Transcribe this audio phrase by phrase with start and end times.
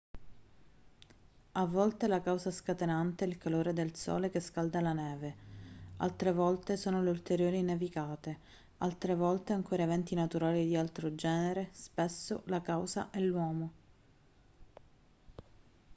[1.51, 5.35] a volte la causa scatenante è il calore del sole che scalda la neve
[5.97, 8.39] altre volte sono le ulteriori nevicate
[8.79, 13.71] altre volte ancora eventi naturali di altro genere spesso la causa è l'uomo